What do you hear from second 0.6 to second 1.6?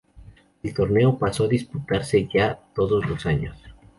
El torneo pasó a